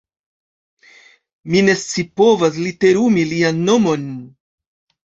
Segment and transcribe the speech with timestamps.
[1.51, 4.11] Mi ne scipovas literumi lian nomon.